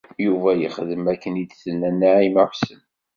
[0.25, 2.79] Yuba yexdem akken i d-tenna Naɛima u Ḥsen